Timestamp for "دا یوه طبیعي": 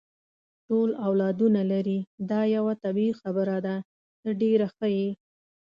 2.29-3.13